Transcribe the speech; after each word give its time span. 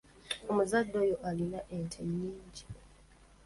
Omuzadde 0.49 0.95
oyo 1.03 1.15
alina 1.29 1.59
ente 1.75 2.01
nnyingi. 2.07 2.63